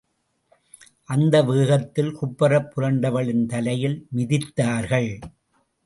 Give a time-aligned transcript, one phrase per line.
[1.05, 5.21] அந்த வேகத்தில் குப்புறப் புரண்டவளின், தலையில் மிதித்தார்கள்.